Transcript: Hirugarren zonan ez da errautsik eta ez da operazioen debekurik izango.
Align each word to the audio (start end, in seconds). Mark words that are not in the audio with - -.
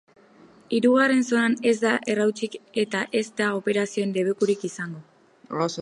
Hirugarren 0.77 1.21
zonan 1.27 1.57
ez 1.71 1.75
da 1.85 1.91
errautsik 2.13 2.57
eta 2.85 3.05
ez 3.21 3.25
da 3.43 3.53
operazioen 3.59 4.17
debekurik 4.17 4.69
izango. 4.73 5.05